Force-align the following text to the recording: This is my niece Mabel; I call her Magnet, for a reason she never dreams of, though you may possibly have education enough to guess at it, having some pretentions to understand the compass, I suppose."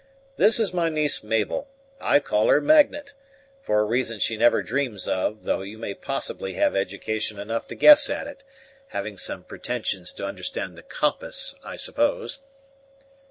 This 0.35 0.59
is 0.59 0.73
my 0.73 0.89
niece 0.89 1.23
Mabel; 1.23 1.67
I 1.99 2.17
call 2.19 2.47
her 2.47 2.59
Magnet, 2.59 3.13
for 3.61 3.81
a 3.81 3.85
reason 3.85 4.17
she 4.19 4.35
never 4.35 4.63
dreams 4.63 5.07
of, 5.07 5.43
though 5.43 5.61
you 5.61 5.77
may 5.77 5.93
possibly 5.93 6.53
have 6.55 6.75
education 6.75 7.37
enough 7.37 7.67
to 7.67 7.75
guess 7.75 8.09
at 8.09 8.25
it, 8.25 8.43
having 8.87 9.15
some 9.15 9.43
pretentions 9.43 10.11
to 10.13 10.25
understand 10.25 10.75
the 10.75 10.81
compass, 10.81 11.53
I 11.63 11.75
suppose." 11.75 12.39